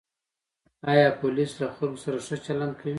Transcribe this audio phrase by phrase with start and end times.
[0.91, 2.89] آیا پولیس له خلکو سره ښه چلند کوي؟